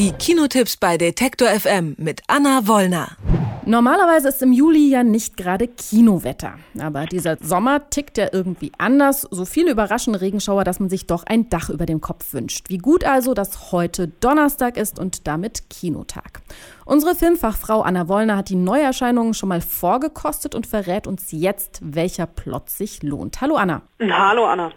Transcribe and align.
Die 0.00 0.12
Kinotipps 0.12 0.78
bei 0.78 0.96
Detektor 0.96 1.48
FM 1.48 1.94
mit 1.98 2.22
Anna 2.26 2.66
Wollner. 2.66 3.18
Normalerweise 3.66 4.28
ist 4.28 4.40
im 4.40 4.50
Juli 4.50 4.88
ja 4.88 5.02
nicht 5.02 5.36
gerade 5.36 5.68
Kinowetter. 5.68 6.54
Aber 6.78 7.04
dieser 7.04 7.36
Sommer 7.36 7.90
tickt 7.90 8.16
ja 8.16 8.28
irgendwie 8.32 8.72
anders. 8.78 9.28
So 9.30 9.44
viele 9.44 9.70
überraschende 9.70 10.22
Regenschauer, 10.22 10.64
dass 10.64 10.80
man 10.80 10.88
sich 10.88 11.06
doch 11.06 11.24
ein 11.24 11.50
Dach 11.50 11.68
über 11.68 11.84
dem 11.84 12.00
Kopf 12.00 12.32
wünscht. 12.32 12.70
Wie 12.70 12.78
gut 12.78 13.04
also, 13.04 13.34
dass 13.34 13.72
heute 13.72 14.08
Donnerstag 14.08 14.78
ist 14.78 14.98
und 14.98 15.26
damit 15.26 15.68
Kinotag. 15.68 16.40
Unsere 16.90 17.14
Filmfachfrau 17.14 17.82
Anna 17.82 18.08
Wollner 18.08 18.36
hat 18.36 18.48
die 18.48 18.56
Neuerscheinungen 18.56 19.32
schon 19.32 19.48
mal 19.48 19.60
vorgekostet 19.60 20.56
und 20.56 20.66
verrät 20.66 21.06
uns 21.06 21.30
jetzt, 21.30 21.78
welcher 21.84 22.26
Plot 22.26 22.68
sich 22.68 23.04
lohnt. 23.04 23.40
Hallo 23.40 23.54
Anna. 23.54 23.82
Hallo 24.00 24.44
Anna. 24.44 24.72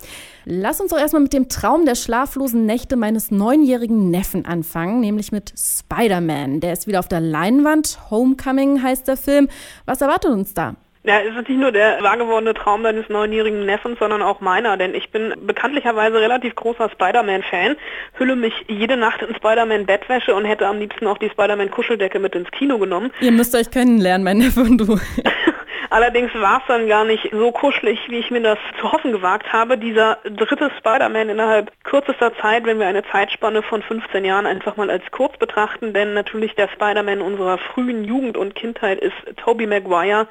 Lass 0.46 0.80
uns 0.80 0.92
doch 0.92 1.00
erstmal 1.00 1.24
mit 1.24 1.34
dem 1.34 1.50
Traum 1.50 1.86
der 1.86 1.96
schlaflosen 1.96 2.68
Nächte 2.68 2.98
meines 2.98 3.32
neunjährigen 3.32 4.12
Neffen 4.12 4.46
anfangen, 4.46 5.00
nämlich 5.00 5.32
mit 5.32 5.56
Spider-Man. 5.58 6.60
Der 6.60 6.74
ist 6.74 6.86
wieder 6.86 7.00
auf 7.00 7.08
der 7.08 7.20
Leinwand. 7.20 7.98
Homecoming 8.12 8.84
heißt 8.84 9.08
der 9.08 9.18
Film. 9.18 9.48
Was 9.86 10.02
erwartet 10.02 10.30
uns 10.30 10.54
da? 10.54 10.76
Ja, 11.06 11.20
es 11.20 11.36
ist 11.36 11.50
nicht 11.50 11.60
nur 11.60 11.74
der 11.74 12.02
wahrgewordene 12.02 12.54
Traum 12.54 12.82
deines 12.82 13.10
neunjährigen 13.10 13.66
Neffens, 13.66 14.00
sondern 14.00 14.22
auch 14.22 14.40
meiner, 14.40 14.78
denn 14.78 14.96
ich 14.96 15.12
bin 15.12 15.34
bekanntlicherweise 15.46 16.22
relativ 16.22 16.56
großer 16.56 16.90
Spider-Man-Fan, 16.90 17.76
hülle 18.18 18.38
mich 18.38 18.54
jede 18.70 18.96
Nacht 18.96 19.22
in 19.22 19.36
Spider-Man-Bettwäsche 19.36 20.34
und 20.34 20.46
hätte 20.46 20.66
am 20.66 20.80
liebsten 20.80 21.06
auch 21.08 21.18
die 21.18 21.30
Spider-Man-Kuscheldecke 21.30 22.20
mit 22.20 22.36
ins 22.36 22.50
Kino 22.52 22.78
genommen. 22.78 23.12
Ihr 23.20 23.34
müsst 23.34 23.54
euch 23.54 23.70
kennenlernen, 23.70 24.24
mein 24.24 24.38
Neffe 24.38 24.62
und 24.62 24.78
du. 24.78 24.98
Allerdings 25.90 26.34
war 26.36 26.60
es 26.60 26.64
dann 26.68 26.88
gar 26.88 27.04
nicht 27.04 27.30
so 27.32 27.52
kuschelig, 27.52 28.00
wie 28.08 28.20
ich 28.20 28.32
mir 28.32 28.42
das 28.42 28.58
zu 28.80 28.92
hoffen 28.92 29.12
gewagt 29.12 29.52
habe. 29.52 29.78
Dieser 29.78 30.20
dritte 30.24 30.72
Spider-Man 30.80 31.30
innerhalb 31.30 31.72
kürzester 31.84 32.32
Zeit, 32.42 32.66
wenn 32.66 32.80
wir 32.80 32.88
eine 32.88 33.04
Zeitspanne 33.04 33.62
von 33.62 33.84
15 33.84 34.24
Jahren 34.24 34.48
einfach 34.48 34.78
mal 34.78 34.90
als 34.90 35.04
kurz 35.12 35.38
betrachten, 35.38 35.94
denn 35.94 36.14
natürlich 36.14 36.56
der 36.56 36.70
Spider-Man 36.70 37.22
unserer 37.22 37.58
frühen 37.58 38.06
Jugend 38.06 38.38
und 38.38 38.56
Kindheit 38.56 39.00
ist 39.02 39.14
Tobey 39.38 39.68
Maguire, 39.68 40.28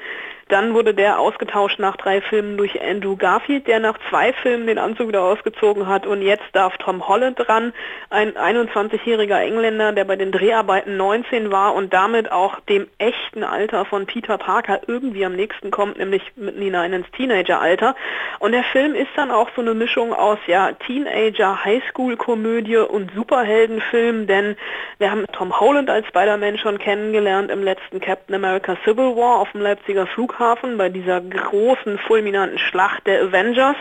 dann 0.52 0.74
wurde 0.74 0.92
der 0.92 1.18
ausgetauscht 1.18 1.78
nach 1.78 1.96
drei 1.96 2.20
Filmen 2.20 2.58
durch 2.58 2.78
Andrew 2.82 3.16
Garfield, 3.16 3.66
der 3.66 3.80
nach 3.80 3.98
zwei 4.10 4.34
Filmen 4.34 4.66
den 4.66 4.76
Anzug 4.76 5.08
wieder 5.08 5.22
ausgezogen 5.22 5.86
hat. 5.86 6.06
Und 6.06 6.20
jetzt 6.20 6.44
darf 6.52 6.76
Tom 6.76 7.08
Holland 7.08 7.38
dran, 7.38 7.72
ein 8.10 8.32
21-jähriger 8.32 9.40
Engländer, 9.40 9.92
der 9.92 10.04
bei 10.04 10.16
den 10.16 10.30
Dreharbeiten 10.30 10.98
19 10.98 11.50
war 11.50 11.74
und 11.74 11.94
damit 11.94 12.30
auch 12.30 12.60
dem 12.60 12.86
echten 12.98 13.44
Alter 13.44 13.86
von 13.86 14.04
Peter 14.04 14.36
Parker 14.36 14.82
irgendwie 14.86 15.24
am 15.24 15.34
nächsten 15.34 15.70
kommt, 15.70 15.96
nämlich 15.96 16.22
mitten 16.36 16.60
hinein 16.60 16.92
ins 16.92 17.10
Teenageralter. 17.12 17.96
Und 18.38 18.52
der 18.52 18.64
Film 18.64 18.94
ist 18.94 19.10
dann 19.16 19.30
auch 19.30 19.48
so 19.56 19.62
eine 19.62 19.72
Mischung 19.72 20.12
aus 20.12 20.38
ja, 20.46 20.72
Teenager, 20.72 21.64
Highschool-Komödie 21.64 22.76
und 22.76 23.10
Superheldenfilm, 23.14 24.26
denn 24.26 24.56
wir 24.98 25.10
haben 25.10 25.24
Tom 25.32 25.58
Holland 25.58 25.88
als 25.88 26.06
Spider-Man 26.08 26.58
schon 26.58 26.78
kennengelernt 26.78 27.50
im 27.50 27.62
letzten 27.62 28.00
Captain 28.00 28.34
America 28.34 28.76
Civil 28.84 29.16
War 29.16 29.38
auf 29.38 29.50
dem 29.52 29.62
Leipziger 29.62 30.06
Flughafen. 30.06 30.41
Flughafen 30.42 30.76
bei 30.76 30.88
dieser 30.88 31.20
großen, 31.20 31.98
fulminanten 31.98 32.58
Schlacht 32.58 33.06
der 33.06 33.22
Avengers. 33.22 33.76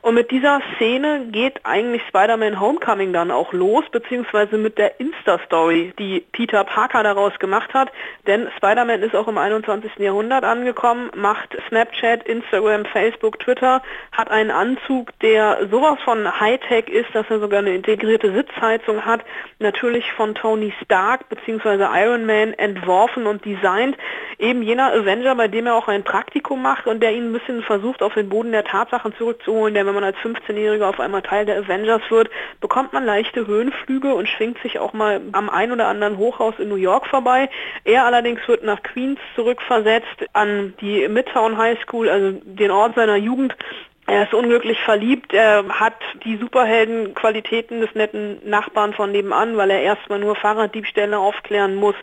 Und 0.00 0.14
mit 0.14 0.30
dieser 0.30 0.60
Szene 0.76 1.26
geht 1.30 1.60
eigentlich 1.64 2.02
Spider-Man 2.08 2.60
Homecoming 2.60 3.12
dann 3.12 3.30
auch 3.30 3.52
los, 3.52 3.84
beziehungsweise 3.90 4.58
mit 4.58 4.76
der 4.76 5.00
Insta-Story, 5.00 5.94
die 5.98 6.24
Peter 6.30 6.62
Parker 6.62 7.02
daraus 7.02 7.36
gemacht 7.38 7.72
hat. 7.72 7.90
Denn 8.26 8.48
Spider-Man 8.56 9.02
ist 9.02 9.16
auch 9.16 9.28
im 9.28 9.38
21. 9.38 9.96
Jahrhundert 9.96 10.44
angekommen, 10.44 11.10
macht 11.16 11.56
Snapchat, 11.68 12.22
Instagram, 12.28 12.84
Facebook, 12.84 13.38
Twitter, 13.40 13.82
hat 14.12 14.30
einen 14.30 14.50
Anzug, 14.50 15.18
der 15.20 15.68
sowas 15.70 15.98
von 16.04 16.38
Hightech 16.38 16.88
ist, 16.88 17.14
dass 17.14 17.24
er 17.30 17.40
sogar 17.40 17.60
eine 17.60 17.74
integrierte 17.74 18.32
Sitzheizung 18.32 19.06
hat, 19.06 19.22
natürlich 19.58 20.12
von 20.12 20.34
Tony 20.34 20.72
Stark 20.84 21.28
bzw. 21.30 21.86
Iron 21.94 22.26
Man 22.26 22.52
entworfen 22.52 23.26
und 23.26 23.44
designt. 23.44 23.96
Eben 24.38 24.62
jener 24.62 24.92
Avenger, 24.92 25.34
bei 25.34 25.48
dem 25.48 25.66
er 25.66 25.76
auch 25.76 25.88
ein 25.88 26.03
Praktikum 26.04 26.62
macht 26.62 26.86
und 26.86 27.02
der 27.02 27.12
ihn 27.12 27.30
ein 27.30 27.32
bisschen 27.32 27.62
versucht, 27.62 28.02
auf 28.02 28.14
den 28.14 28.28
Boden 28.28 28.52
der 28.52 28.64
Tatsachen 28.64 29.14
zurückzuholen, 29.16 29.74
denn 29.74 29.86
wenn 29.86 29.94
man 29.94 30.04
als 30.04 30.16
15-Jähriger 30.18 30.88
auf 30.88 31.00
einmal 31.00 31.22
Teil 31.22 31.46
der 31.46 31.58
Avengers 31.58 32.02
wird, 32.10 32.30
bekommt 32.60 32.92
man 32.92 33.04
leichte 33.04 33.46
Höhenflüge 33.46 34.14
und 34.14 34.28
schwingt 34.28 34.58
sich 34.62 34.78
auch 34.78 34.92
mal 34.92 35.20
am 35.32 35.50
ein 35.50 35.72
oder 35.72 35.88
anderen 35.88 36.16
Hochhaus 36.16 36.54
in 36.58 36.68
New 36.68 36.76
York 36.76 37.06
vorbei. 37.06 37.50
Er 37.84 38.04
allerdings 38.04 38.46
wird 38.46 38.62
nach 38.62 38.82
Queens 38.82 39.18
zurückversetzt 39.34 40.26
an 40.32 40.74
die 40.80 41.08
Midtown 41.08 41.58
High 41.58 41.80
School, 41.82 42.08
also 42.08 42.38
den 42.44 42.70
Ort 42.70 42.94
seiner 42.94 43.16
Jugend, 43.16 43.56
er 44.06 44.24
ist 44.24 44.34
unglücklich 44.34 44.78
verliebt, 44.80 45.32
er 45.32 45.64
hat 45.68 45.96
die 46.24 46.36
Superheldenqualitäten 46.36 47.80
des 47.80 47.94
netten 47.94 48.38
Nachbarn 48.48 48.92
von 48.92 49.10
nebenan, 49.10 49.56
weil 49.56 49.70
er 49.70 49.80
erstmal 49.80 50.18
nur 50.18 50.36
Fahrraddiebstähle 50.36 51.18
aufklären 51.18 51.74
muss 51.74 51.94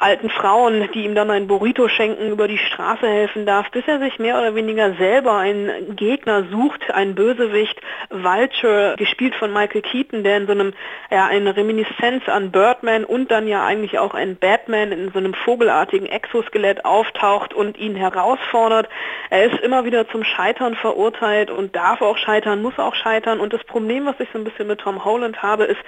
alten 0.00 0.30
Frauen, 0.30 0.88
die 0.94 1.04
ihm 1.04 1.14
dann 1.14 1.30
ein 1.30 1.46
Burrito 1.46 1.88
schenken, 1.88 2.30
über 2.30 2.48
die 2.48 2.56
Straße 2.56 3.06
helfen 3.06 3.44
darf, 3.44 3.70
bis 3.70 3.86
er 3.86 3.98
sich 3.98 4.18
mehr 4.18 4.38
oder 4.38 4.54
weniger 4.54 4.94
selber 4.94 5.36
einen 5.36 5.94
Gegner 5.94 6.44
sucht, 6.50 6.90
einen 6.90 7.14
Bösewicht, 7.14 7.78
Vulture, 8.08 8.94
gespielt 8.96 9.34
von 9.34 9.52
Michael 9.52 9.82
Keaton, 9.82 10.24
der 10.24 10.38
in 10.38 10.46
so 10.46 10.52
einem, 10.52 10.72
ja, 11.10 11.26
eine 11.26 11.54
Reminiszenz 11.54 12.26
an 12.30 12.50
Birdman 12.50 13.04
und 13.04 13.30
dann 13.30 13.46
ja 13.46 13.64
eigentlich 13.66 13.98
auch 13.98 14.14
ein 14.14 14.36
Batman 14.36 14.90
in 14.90 15.10
so 15.12 15.18
einem 15.18 15.34
vogelartigen 15.34 16.06
Exoskelett 16.06 16.86
auftaucht 16.86 17.52
und 17.52 17.76
ihn 17.76 17.94
herausfordert. 17.94 18.88
Er 19.28 19.52
ist 19.52 19.60
immer 19.60 19.84
wieder 19.84 20.08
zum 20.08 20.24
Scheitern 20.24 20.76
verurteilt 20.76 21.50
und 21.50 21.76
darf 21.76 22.00
auch 22.00 22.16
scheitern, 22.16 22.62
muss 22.62 22.78
auch 22.78 22.94
scheitern. 22.94 23.38
Und 23.38 23.52
das 23.52 23.64
Problem, 23.64 24.06
was 24.06 24.18
ich 24.18 24.30
so 24.32 24.38
ein 24.38 24.44
bisschen 24.44 24.66
mit 24.66 24.80
Tom 24.80 25.04
Holland 25.04 25.42
habe, 25.42 25.64
ist, 25.64 25.80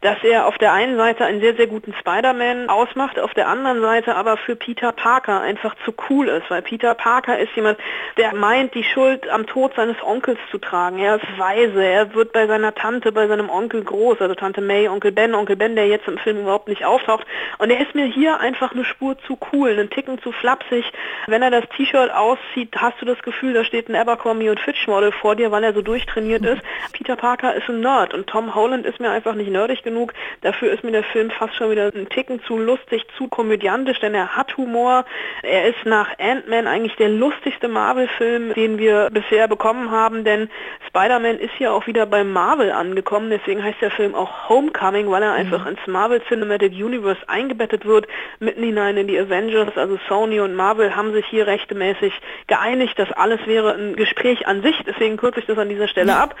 dass 0.00 0.16
er 0.24 0.46
auf 0.46 0.58
der 0.58 0.72
einen 0.72 0.96
Seite 0.96 1.24
einen 1.24 1.40
sehr, 1.40 1.54
sehr 1.54 1.68
guten 1.68 1.94
Spider-Man 1.94 2.68
ausmacht, 2.68 3.20
auf 3.20 3.32
der 3.34 3.46
anderen 3.46 3.59
anderen 3.60 3.82
Seite 3.82 4.16
aber 4.16 4.36
für 4.36 4.56
Peter 4.56 4.92
Parker 4.92 5.40
einfach 5.40 5.74
zu 5.84 5.92
cool 6.08 6.28
ist, 6.28 6.50
weil 6.50 6.62
Peter 6.62 6.94
Parker 6.94 7.38
ist 7.38 7.54
jemand, 7.54 7.78
der 8.16 8.34
meint, 8.34 8.74
die 8.74 8.84
Schuld 8.84 9.28
am 9.28 9.46
Tod 9.46 9.74
seines 9.74 9.96
Onkels 10.02 10.38
zu 10.50 10.58
tragen. 10.58 10.98
Er 10.98 11.16
ist 11.16 11.38
weise, 11.38 11.84
er 11.84 12.14
wird 12.14 12.32
bei 12.32 12.46
seiner 12.46 12.74
Tante, 12.74 13.12
bei 13.12 13.26
seinem 13.26 13.50
Onkel 13.50 13.84
groß, 13.84 14.20
also 14.20 14.34
Tante 14.34 14.60
May, 14.60 14.88
Onkel 14.88 15.12
Ben, 15.12 15.34
Onkel 15.34 15.56
Ben, 15.56 15.76
der 15.76 15.86
jetzt 15.86 16.08
im 16.08 16.18
Film 16.18 16.40
überhaupt 16.40 16.68
nicht 16.68 16.84
auftaucht. 16.84 17.26
Und 17.58 17.70
er 17.70 17.80
ist 17.80 17.94
mir 17.94 18.06
hier 18.06 18.40
einfach 18.40 18.72
eine 18.72 18.84
Spur 18.84 19.16
zu 19.26 19.38
cool, 19.52 19.70
einen 19.70 19.90
Ticken 19.90 20.20
zu 20.22 20.32
flapsig. 20.32 20.84
Wenn 21.26 21.42
er 21.42 21.50
das 21.50 21.64
T-Shirt 21.76 22.10
auszieht, 22.12 22.74
hast 22.76 23.00
du 23.00 23.06
das 23.06 23.20
Gefühl, 23.22 23.52
da 23.52 23.64
steht 23.64 23.88
ein 23.88 23.96
Abercrombie 23.96 24.48
und 24.48 24.60
Fitch 24.60 24.86
Model 24.86 25.12
vor 25.12 25.36
dir, 25.36 25.50
weil 25.50 25.64
er 25.64 25.74
so 25.74 25.82
durchtrainiert 25.82 26.44
ist. 26.44 26.62
Peter 26.92 27.16
Parker 27.16 27.54
ist 27.54 27.68
ein 27.68 27.80
Nerd 27.80 28.14
und 28.14 28.26
Tom 28.26 28.54
Holland 28.54 28.86
ist 28.86 29.00
mir 29.00 29.10
einfach 29.10 29.34
nicht 29.34 29.50
nerdig 29.50 29.82
genug. 29.82 30.14
Dafür 30.40 30.72
ist 30.72 30.82
mir 30.82 30.92
der 30.92 31.04
Film 31.04 31.30
fast 31.30 31.54
schon 31.56 31.70
wieder 31.70 31.90
ein 31.94 32.08
Ticken 32.08 32.42
zu 32.44 32.56
lustig, 32.56 33.04
zu 33.16 33.28
komödiantisch 33.28 33.49
komödiantisch, 33.50 33.98
denn 33.98 34.14
er 34.14 34.36
hat 34.36 34.56
Humor. 34.56 35.04
Er 35.42 35.64
ist 35.66 35.84
nach 35.84 36.16
Ant-Man 36.20 36.68
eigentlich 36.68 36.94
der 36.94 37.08
lustigste 37.08 37.66
Marvel-Film, 37.66 38.54
den 38.54 38.78
wir 38.78 39.08
bisher 39.10 39.48
bekommen 39.48 39.90
haben, 39.90 40.22
denn 40.22 40.48
Spider-Man 40.86 41.40
ist 41.40 41.58
ja 41.58 41.72
auch 41.72 41.88
wieder 41.88 42.06
bei 42.06 42.22
Marvel 42.22 42.70
angekommen, 42.70 43.28
deswegen 43.28 43.64
heißt 43.64 43.80
der 43.80 43.90
Film 43.90 44.14
auch 44.14 44.48
Homecoming, 44.48 45.10
weil 45.10 45.24
er 45.24 45.32
einfach 45.32 45.64
mhm. 45.64 45.70
ins 45.72 45.86
Marvel 45.88 46.22
Cinematic 46.28 46.72
Universe 46.72 47.20
eingebettet 47.28 47.84
wird, 47.84 48.06
mitten 48.38 48.62
hinein 48.62 48.96
in 48.96 49.08
die 49.08 49.18
Avengers, 49.18 49.76
also 49.76 49.98
Sony 50.08 50.38
und 50.38 50.54
Marvel 50.54 50.94
haben 50.94 51.12
sich 51.12 51.26
hier 51.26 51.48
rechtmäßig 51.48 52.12
geeinigt, 52.46 52.96
das 53.00 53.10
alles 53.10 53.44
wäre 53.46 53.74
ein 53.74 53.96
Gespräch 53.96 54.46
an 54.46 54.62
sich, 54.62 54.80
deswegen 54.86 55.16
kürze 55.16 55.40
ich 55.40 55.46
das 55.46 55.58
an 55.58 55.68
dieser 55.68 55.88
Stelle 55.88 56.14
ab. 56.14 56.36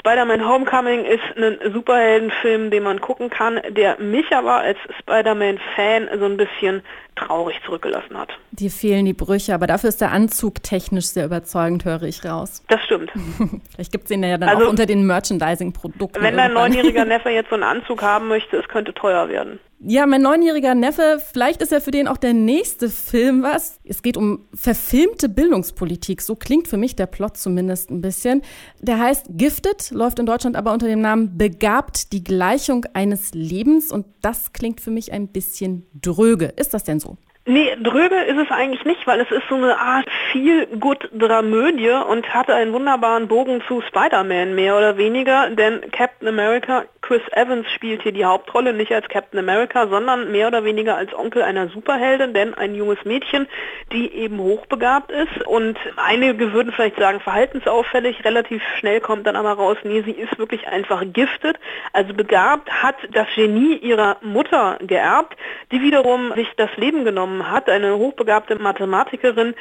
Spider-Man 0.00 0.46
Homecoming 0.46 1.04
ist 1.04 1.20
ein 1.36 1.58
Superheldenfilm, 1.72 2.70
den 2.70 2.82
man 2.82 3.00
gucken 3.00 3.28
kann, 3.28 3.60
der 3.70 4.00
mich 4.00 4.24
aber 4.32 4.56
als 4.56 4.78
Spider-Man-Fan 4.98 6.08
so 6.18 6.24
ein 6.24 6.36
bisschen 6.38 6.82
traurig 7.16 7.60
zurückgelassen 7.66 8.16
hat. 8.16 8.30
Dir 8.50 8.70
fehlen 8.70 9.04
die 9.04 9.12
Brüche, 9.12 9.54
aber 9.54 9.66
dafür 9.66 9.90
ist 9.90 10.00
der 10.00 10.10
Anzug 10.10 10.62
technisch 10.62 11.06
sehr 11.06 11.26
überzeugend, 11.26 11.84
höre 11.84 12.04
ich 12.04 12.24
raus. 12.24 12.64
Das 12.68 12.82
stimmt. 12.84 13.10
Vielleicht 13.74 13.92
gibt 13.92 14.04
es 14.04 14.08
den 14.08 14.22
ja 14.22 14.38
dann 14.38 14.48
also, 14.48 14.64
auch 14.64 14.70
unter 14.70 14.86
den 14.86 15.06
Merchandising-Produkten. 15.06 16.22
Wenn 16.22 16.36
dein 16.36 16.54
neunjähriger 16.54 17.04
Neffe 17.04 17.28
jetzt 17.28 17.50
so 17.50 17.56
einen 17.56 17.64
Anzug 17.64 18.02
haben 18.02 18.28
möchte, 18.28 18.56
es 18.56 18.68
könnte 18.68 18.94
teuer 18.94 19.28
werden. 19.28 19.60
Ja, 19.82 20.04
mein 20.04 20.20
neunjähriger 20.20 20.74
Neffe, 20.74 21.22
vielleicht 21.32 21.62
ist 21.62 21.72
ja 21.72 21.80
für 21.80 21.90
den 21.90 22.06
auch 22.06 22.18
der 22.18 22.34
nächste 22.34 22.90
Film 22.90 23.42
was. 23.42 23.80
Es 23.82 24.02
geht 24.02 24.18
um 24.18 24.46
verfilmte 24.52 25.30
Bildungspolitik. 25.30 26.20
So 26.20 26.36
klingt 26.36 26.68
für 26.68 26.76
mich 26.76 26.96
der 26.96 27.06
Plot 27.06 27.38
zumindest 27.38 27.90
ein 27.90 28.02
bisschen. 28.02 28.42
Der 28.80 28.98
heißt 28.98 29.28
Gifted, 29.30 29.90
läuft 29.90 30.18
in 30.18 30.26
Deutschland 30.26 30.56
aber 30.56 30.74
unter 30.74 30.86
dem 30.86 31.00
Namen 31.00 31.38
Begabt, 31.38 32.12
die 32.12 32.22
Gleichung 32.22 32.84
eines 32.92 33.32
Lebens. 33.32 33.90
Und 33.90 34.04
das 34.20 34.52
klingt 34.52 34.82
für 34.82 34.90
mich 34.90 35.12
ein 35.12 35.28
bisschen 35.28 35.86
dröge. 35.94 36.52
Ist 36.56 36.74
das 36.74 36.84
denn 36.84 37.00
so? 37.00 37.16
Nee, 37.46 37.74
dröge 37.82 38.16
ist 38.16 38.36
es 38.36 38.50
eigentlich 38.50 38.84
nicht, 38.84 39.06
weil 39.06 39.18
es 39.20 39.30
ist 39.30 39.48
so 39.48 39.54
eine 39.54 39.78
Art 39.78 40.06
viel 40.30 40.66
gut 40.78 41.08
Dramödie 41.10 41.88
und 41.88 42.34
hatte 42.34 42.54
einen 42.54 42.74
wunderbaren 42.74 43.28
Bogen 43.28 43.62
zu 43.66 43.80
Spider-Man 43.80 44.54
mehr 44.54 44.76
oder 44.76 44.98
weniger, 44.98 45.48
denn 45.48 45.80
Captain 45.90 46.28
America, 46.28 46.84
Chris 47.00 47.22
Evans 47.32 47.66
spielt 47.72 48.02
hier 48.02 48.12
die 48.12 48.26
Hauptrolle, 48.26 48.74
nicht 48.74 48.92
als 48.92 49.08
Captain 49.08 49.38
America, 49.38 49.88
sondern 49.88 50.30
mehr 50.30 50.48
oder 50.48 50.64
weniger 50.64 50.96
als 50.96 51.14
Onkel 51.14 51.40
einer 51.40 51.68
Superheldin, 51.68 52.34
denn 52.34 52.52
ein 52.52 52.74
junges 52.74 53.02
Mädchen, 53.06 53.48
die 53.90 54.12
eben 54.12 54.38
hochbegabt 54.38 55.10
ist. 55.10 55.46
Und 55.46 55.78
einige 55.96 56.52
würden 56.52 56.72
vielleicht 56.72 56.98
sagen 56.98 57.20
verhaltensauffällig, 57.20 58.22
relativ 58.22 58.62
schnell 58.78 59.00
kommt 59.00 59.26
dann 59.26 59.36
aber 59.36 59.52
raus, 59.52 59.78
nee, 59.82 60.02
sie 60.02 60.12
ist 60.12 60.38
wirklich 60.38 60.68
einfach 60.68 61.02
giftet, 61.06 61.58
also 61.94 62.12
begabt, 62.12 62.70
hat 62.70 62.96
das 63.12 63.26
Genie 63.34 63.76
ihrer 63.76 64.18
Mutter 64.20 64.78
geerbt, 64.82 65.36
die 65.72 65.80
wiederum 65.80 66.34
sich 66.34 66.48
das 66.56 66.70
Leben 66.76 67.06
genommen 67.06 67.29
hat, 67.50 67.68
eine 67.68 67.96
hochbegabte 67.96 68.56
Mathematikerin, 68.56 69.54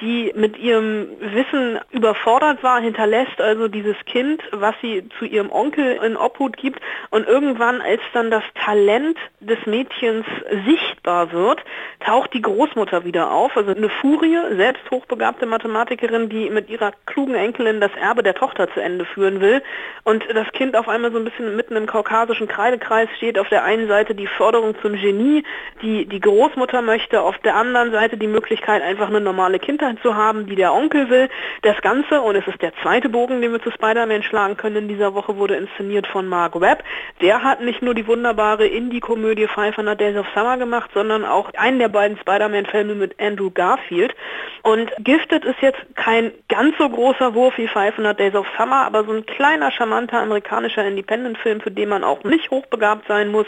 die 0.00 0.32
mit 0.36 0.58
ihrem 0.58 1.08
Wissen 1.20 1.78
überfordert 1.90 2.62
war, 2.62 2.80
hinterlässt 2.80 3.40
also 3.40 3.68
dieses 3.68 3.96
Kind, 4.06 4.42
was 4.52 4.74
sie 4.82 5.08
zu 5.18 5.24
ihrem 5.24 5.50
Onkel 5.50 5.98
in 6.04 6.16
Obhut 6.16 6.56
gibt. 6.56 6.80
Und 7.10 7.26
irgendwann, 7.26 7.80
als 7.80 8.00
dann 8.12 8.30
das 8.30 8.44
Talent 8.54 9.18
des 9.40 9.58
Mädchens 9.66 10.26
sichtbar 10.66 11.32
wird, 11.32 11.64
taucht 12.00 12.32
die 12.34 12.42
Großmutter 12.42 13.04
wieder 13.04 13.30
auf, 13.30 13.56
also 13.56 13.72
eine 13.72 13.88
Furie, 13.88 14.38
selbst 14.56 14.90
hochbegabte 14.90 15.46
Mathematikerin, 15.46 16.28
die 16.28 16.50
mit 16.50 16.68
ihrer 16.68 16.92
klugen 17.06 17.34
Enkelin 17.34 17.80
das 17.80 17.92
Erbe 18.00 18.22
der 18.22 18.34
Tochter 18.34 18.72
zu 18.72 18.80
Ende 18.80 19.04
führen 19.04 19.40
will. 19.40 19.62
Und 20.04 20.24
das 20.32 20.50
Kind 20.52 20.76
auf 20.76 20.88
einmal 20.88 21.12
so 21.12 21.18
ein 21.18 21.24
bisschen 21.24 21.56
mitten 21.56 21.76
im 21.76 21.86
kaukasischen 21.86 22.48
Kreidekreis 22.48 23.08
steht, 23.16 23.38
auf 23.38 23.48
der 23.48 23.64
einen 23.64 23.88
Seite 23.88 24.14
die 24.14 24.26
Förderung 24.26 24.74
zum 24.82 24.94
Genie, 24.94 25.44
die 25.82 26.06
die 26.06 26.20
Großmutter 26.20 26.82
möchte, 26.82 27.15
auf 27.22 27.38
der 27.38 27.54
anderen 27.54 27.92
Seite 27.92 28.16
die 28.16 28.26
Möglichkeit, 28.26 28.82
einfach 28.82 29.08
eine 29.08 29.20
normale 29.20 29.58
Kindheit 29.58 29.98
zu 30.02 30.14
haben, 30.14 30.46
die 30.46 30.56
der 30.56 30.72
Onkel 30.72 31.10
will. 31.10 31.28
Das 31.62 31.80
Ganze, 31.82 32.20
und 32.20 32.36
es 32.36 32.46
ist 32.46 32.62
der 32.62 32.72
zweite 32.82 33.08
Bogen, 33.08 33.40
den 33.40 33.52
wir 33.52 33.62
zu 33.62 33.70
Spider-Man 33.70 34.22
schlagen 34.22 34.56
können 34.56 34.76
in 34.76 34.88
dieser 34.88 35.14
Woche, 35.14 35.36
wurde 35.36 35.56
inszeniert 35.56 36.06
von 36.06 36.28
Mark 36.28 36.60
Webb. 36.60 36.82
Der 37.20 37.42
hat 37.42 37.60
nicht 37.60 37.82
nur 37.82 37.94
die 37.94 38.06
wunderbare 38.06 38.66
Indie-Komödie 38.66 39.46
500 39.46 40.00
Days 40.00 40.16
of 40.16 40.26
Summer 40.34 40.56
gemacht, 40.58 40.90
sondern 40.94 41.24
auch 41.24 41.52
einen 41.54 41.78
der 41.78 41.88
beiden 41.88 42.18
Spider-Man-Filme 42.18 42.94
mit 42.94 43.20
Andrew 43.20 43.50
Garfield. 43.50 44.14
Und 44.62 44.90
Gifted 44.98 45.44
ist 45.44 45.60
jetzt 45.60 45.78
kein 45.94 46.32
ganz 46.48 46.76
so 46.78 46.88
großer 46.88 47.34
Wurf 47.34 47.56
wie 47.56 47.68
500 47.68 48.18
Days 48.18 48.34
of 48.34 48.46
Summer, 48.58 48.84
aber 48.84 49.04
so 49.04 49.12
ein 49.12 49.24
kleiner, 49.24 49.70
charmanter 49.70 50.18
amerikanischer 50.18 50.84
Independent-Film, 50.84 51.60
für 51.60 51.70
den 51.70 51.88
man 51.88 52.02
auch 52.02 52.24
nicht 52.24 52.50
hochbegabt 52.50 53.06
sein 53.06 53.30
muss. 53.30 53.46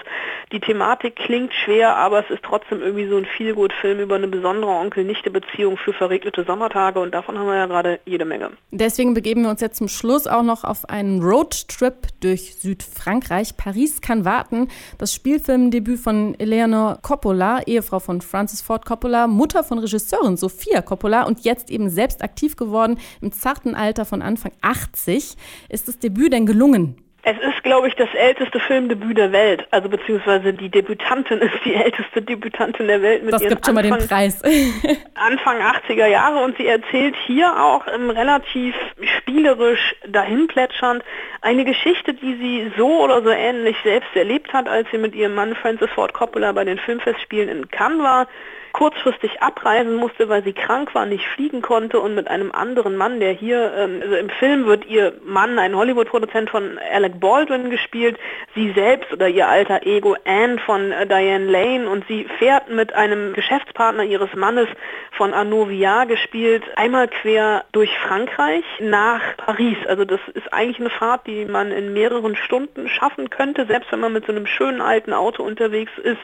Die 0.53 0.61
Thematik 0.61 1.17
klingt 1.17 1.53
schwer, 1.55 1.97
aber 1.97 2.21
es 2.21 2.31
ist 2.31 2.43
trotzdem 2.43 2.81
irgendwie 2.81 3.09
so 3.09 3.17
ein 3.17 3.27
viel 3.27 3.53
Hollywood-Film 3.59 4.01
über 4.01 4.15
eine 4.15 4.29
besondere 4.29 4.71
Onkel-Nichte-Beziehung 4.71 5.77
für 5.77 5.93
verregnete 5.93 6.45
Sommertage 6.45 7.01
und 7.01 7.13
davon 7.13 7.37
haben 7.39 7.47
wir 7.47 7.57
ja 7.57 7.67
gerade 7.67 7.99
jede 8.07 8.25
Menge. 8.25 8.51
Deswegen 8.71 9.15
begeben 9.15 9.43
wir 9.43 9.51
uns 9.51 9.61
jetzt 9.61 9.79
zum 9.79 9.89
Schluss 9.89 10.27
auch 10.27 10.43
noch 10.43 10.65
auf 10.65 10.89
einen 10.89 11.23
Roadtrip 11.23 12.09
durch 12.21 12.55
Südfrankreich. 12.55 13.57
Paris 13.57 14.01
kann 14.01 14.25
warten. 14.25 14.69
Das 14.99 15.13
Spielfilmdebüt 15.13 15.99
von 15.99 16.37
Eleanor 16.39 16.99
Coppola, 17.03 17.63
Ehefrau 17.67 17.99
von 17.99 18.21
Francis 18.21 18.63
Ford 18.63 18.87
Coppola, 18.87 19.27
Mutter 19.27 19.65
von 19.65 19.79
Regisseurin 19.79 20.37
Sophia 20.37 20.81
Coppola 20.81 21.25
und 21.25 21.41
jetzt 21.41 21.71
eben 21.71 21.91
selbst 21.91 22.23
aktiv 22.23 22.57
geworden 22.57 22.99
im 23.21 23.33
zarten 23.33 23.75
Alter 23.75 24.05
von 24.05 24.23
Anfang 24.23 24.53
80. 24.63 25.37
Ist 25.69 25.89
das 25.89 25.99
Debüt 25.99 26.33
denn 26.33 26.47
gelungen? 26.47 27.08
Es 27.23 27.37
ist, 27.37 27.63
glaube 27.65 27.89
ich, 27.89 27.95
das 27.97 28.09
älteste 28.15 28.61
Filmdebüt 28.61 29.19
der 29.19 29.33
Welt. 29.33 29.67
Also 29.71 29.89
beziehungsweise 29.89 30.53
die 30.53 30.69
Debütantin 30.69 31.39
ist 31.43 31.65
die 31.65 31.75
älteste 31.75 32.23
Debütantin 32.23 32.87
der 32.87 33.03
Welt 33.03 33.25
mit 33.25 33.35
das 33.35 33.43
gibt 33.43 33.67
schon 33.67 33.77
Anfang, 33.77 33.91
mal 33.91 33.99
den 33.99 34.09
Preis. 34.09 34.43
Anfang 35.15 35.59
80er 35.61 36.07
Jahre 36.07 36.45
und 36.45 36.57
sie 36.57 36.67
erzählt 36.67 37.17
hier 37.27 37.61
auch 37.61 37.87
ähm, 37.93 38.11
relativ 38.11 38.75
spielerisch 39.19 39.97
dahinplätschernd 40.07 41.03
eine 41.41 41.65
Geschichte, 41.65 42.15
die 42.15 42.37
sie 42.37 42.73
so 42.77 43.03
oder 43.03 43.23
so 43.23 43.31
ähnlich 43.31 43.77
selbst 43.83 44.15
erlebt 44.15 44.53
hat, 44.53 44.69
als 44.69 44.89
sie 44.91 44.99
mit 44.99 45.15
ihrem 45.15 45.35
Mann 45.35 45.55
Francis 45.57 45.91
Ford 45.91 46.15
Coppola 46.15 46.53
bei 46.53 46.65
den 46.65 46.79
Filmfestspielen 46.79 47.49
in 47.49 47.69
Cannes 47.69 48.03
war 48.03 48.29
kurzfristig 48.73 49.43
abreisen 49.43 49.97
musste, 49.97 50.29
weil 50.29 50.43
sie 50.45 50.53
krank 50.53 50.95
war, 50.95 51.07
nicht 51.07 51.27
fliegen 51.27 51.63
konnte 51.63 52.01
und 52.01 52.15
mit 52.15 52.29
einem 52.29 52.53
anderen 52.53 52.97
Mann, 52.97 53.21
der 53.21 53.33
hier, 53.33 53.73
ähm, 53.77 54.01
also 54.03 54.17
im 54.17 54.31
Film 54.31 54.67
wird 54.67 54.87
ihr 54.87 55.15
Mann, 55.25 55.59
ein 55.59 55.77
Hollywood-Produzent 55.77 56.51
von 56.51 56.79
Alec 56.93 57.21
Baldwin 57.21 57.71
gespielt, 57.71 58.19
sie 58.55 58.73
selbst 58.73 59.13
oder 59.13 59.29
ihr 59.29 59.49
alter 59.49 59.87
Ego 59.87 60.17
Anne 60.25 60.59
von 60.59 60.93
äh, 60.93 61.07
Diane 61.07 61.47
Lane 61.47 61.89
und 61.89 62.07
sie 62.09 62.25
fährt 62.39 62.71
mit 62.71 62.93
einem 62.95 63.33
Geschäftspartner 63.33 64.05
ihres 64.05 64.35
Mannes 64.35 64.69
von 65.13 65.35
Arnaud 65.35 65.69
Viard 65.69 66.09
gespielt, 66.09 66.63
einmal 66.77 67.09
quer 67.09 67.65
durch 67.73 67.91
Frankreich 67.99 68.65
nach 68.81 69.37
Paris. 69.37 69.77
Also 69.87 70.05
das 70.05 70.21
ist 70.35 70.53
eigentlich 70.53 70.79
eine 70.81 70.91
Fahrt, 70.91 71.27
die 71.27 71.45
man 71.45 71.73
in 71.73 71.93
mehreren 71.93 72.37
Stunden 72.37 72.89
schaffen 72.89 73.31
könnte, 73.31 73.67
selbst 73.67 73.91
wenn 73.91 74.01
man 74.01 74.13
mit 74.13 74.27
so 74.27 74.33
einem 74.33 74.47
schönen 74.47 74.81
alten 74.81 75.13
Auto 75.13 75.43
unterwegs 75.43 75.93
ist, 76.03 76.21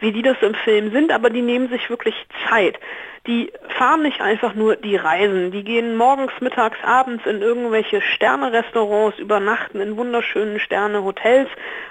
wie 0.00 0.12
die 0.12 0.22
das 0.22 0.36
im 0.40 0.54
Film 0.54 0.90
sind, 0.92 1.12
aber 1.12 1.30
die 1.30 1.42
nehmen 1.42 1.68
sich 1.68 1.90
wirklich 1.98 2.14
Zeit 2.48 2.78
die 3.26 3.52
fahren 3.76 4.02
nicht 4.02 4.20
einfach 4.20 4.54
nur 4.54 4.76
die 4.76 4.96
Reisen, 4.96 5.50
die 5.50 5.64
gehen 5.64 5.96
morgens, 5.96 6.32
mittags, 6.40 6.78
abends 6.82 7.26
in 7.26 7.42
irgendwelche 7.42 8.00
Sterne-Restaurants, 8.00 9.18
übernachten 9.18 9.80
in 9.80 9.96
wunderschönen 9.96 10.60
Sterne-Hotels 10.60 11.48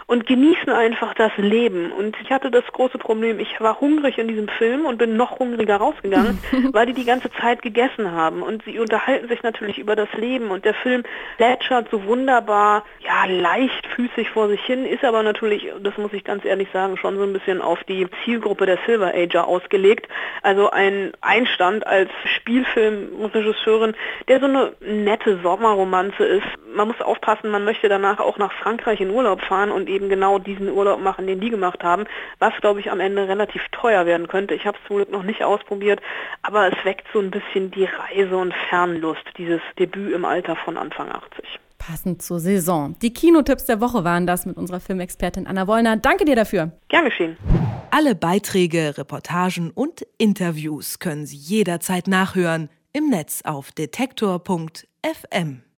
und 0.08 0.26
genießen 0.26 0.70
einfach 0.70 1.14
das 1.14 1.32
Leben. 1.36 1.92
Und 1.92 2.16
ich 2.22 2.32
hatte 2.32 2.50
das 2.50 2.64
große 2.72 2.98
Problem, 2.98 3.40
ich 3.40 3.60
war 3.60 3.80
hungrig 3.82 4.18
in 4.18 4.30
diesem 4.30 4.48
Film 4.48 4.86
und 4.86 4.98
bin 4.98 5.18
noch 5.18 5.40
hungriger 5.40 5.76
rausgegangen, 5.76 6.40
weil 6.72 6.86
die 6.86 6.94
die 6.94 7.06
ganze 7.06 7.30
Zeit 7.32 7.62
gegessen 7.62 8.12
haben. 8.12 8.42
Und 8.42 8.64
sie 8.64 8.80
unterhalten 8.80 9.28
sich 9.28 9.44
natürlich 9.44 9.78
über 9.78 9.96
das 9.96 10.12
Leben 10.14 10.50
und 10.50 10.64
der 10.64 10.74
Film 10.74 11.04
plätschert 11.36 11.90
so 11.92 12.06
wunderbar, 12.06 12.84
ja, 13.02 13.26
leichtfüßig 13.30 14.30
vor 14.30 14.48
sich 14.48 14.64
hin, 14.64 14.86
ist 14.86 15.04
aber 15.04 15.24
natürlich, 15.24 15.68
das 15.82 15.98
muss 15.98 16.14
ich 16.14 16.24
ganz 16.24 16.46
ehrlich 16.46 16.70
sagen, 16.72 16.98
schon 16.98 17.18
so 17.18 17.24
ein 17.24 17.34
bisschen 17.34 17.62
auf 17.62 17.84
die 17.84 18.08
Zielgruppe 18.24 18.66
der 18.66 18.80
Silver 18.86 19.14
Ager 19.14 19.48
ausgelegt. 19.48 20.08
Also 20.42 20.70
ein 20.70 21.12
Einstand 21.28 21.86
als 21.86 22.10
Spielfilmregisseurin, 22.38 23.96
der 24.28 24.40
so 24.40 24.46
eine 24.46 24.74
nette 24.80 25.40
Sommerromanze 25.44 26.24
ist. 26.24 26.48
Man 26.74 26.88
muss 26.88 27.02
aufpassen, 27.02 27.52
man 27.52 27.66
möchte 27.66 27.90
danach 27.90 28.20
auch 28.20 28.38
nach 28.38 28.54
Frankreich 28.54 29.02
in 29.02 29.10
Urlaub 29.10 29.42
fahren 29.42 29.72
und 29.72 29.90
eben 29.90 30.08
genau 30.08 30.40
diesen 30.40 30.70
Urlaub 30.70 31.02
machen, 31.02 31.28
den 31.28 31.42
die 31.42 31.50
gemacht 31.50 31.84
haben, 31.84 32.06
was 32.40 32.54
glaube 32.62 32.80
ich 32.80 32.92
am 32.92 33.02
Ende 33.02 33.28
relativ 33.28 33.62
teuer 33.72 34.06
werden 34.06 34.28
könnte. 34.28 34.56
Ich 34.56 34.66
habe 34.66 34.78
es 34.82 34.88
zum 34.88 34.96
Glück 34.96 35.12
noch 35.12 35.24
nicht 35.24 35.44
ausprobiert, 35.44 36.00
aber 36.42 36.68
es 36.68 36.86
weckt 36.86 37.08
so 37.12 37.20
ein 37.20 37.30
bisschen 37.30 37.72
die 37.72 37.86
Reise 37.86 38.38
und 38.38 38.54
Fernlust, 38.70 39.24
dieses 39.38 39.62
Debüt 39.78 40.14
im 40.14 40.24
Alter 40.26 40.56
von 40.56 40.78
Anfang 40.78 41.12
80 41.12 41.60
passend 41.88 42.22
zur 42.22 42.40
Saison. 42.40 42.96
Die 43.02 43.14
Kinotipps 43.14 43.66
der 43.66 43.80
Woche 43.80 44.04
waren 44.04 44.28
das 44.28 44.46
mit 44.46 44.58
unserer 44.58 44.80
Filmexpertin 44.80 45.48
Anna 45.48 45.68
Wollner. 45.68 45.96
Danke 45.98 46.26
dir 46.26 46.36
dafür. 46.36 46.74
Gern 46.90 47.06
geschehen. 47.06 47.38
Alle 47.92 48.14
Beiträge, 48.16 48.98
Reportagen 48.98 49.72
und 49.72 50.06
Interviews 50.18 51.00
können 51.00 51.26
Sie 51.26 51.38
jederzeit 51.38 52.08
nachhören 52.08 52.70
im 52.92 53.10
Netz 53.10 53.42
auf 53.44 53.72
detektor.fm. 53.72 55.62